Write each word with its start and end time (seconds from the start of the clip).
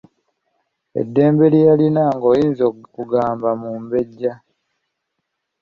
Eddembe 1.01 1.45
lye 1.53 1.65
yalina 1.69 2.03
ng'oyinza 2.15 2.63
okugamba 2.71 3.49
mumbejja. 3.61 4.33